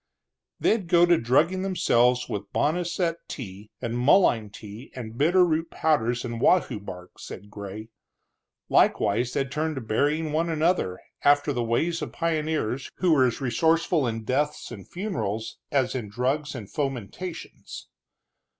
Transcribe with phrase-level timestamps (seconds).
[0.59, 6.25] They'd go to drugging themselves with boneset tea, and mullein tea, and bitter root powders
[6.25, 7.89] and wahoo bark, said Gray.
[8.67, 13.41] Likewise, they'd turn to burying one another, after the ways of pioneers, who were as
[13.41, 17.87] resourceful in deaths and funerals as in drugs and fomentations.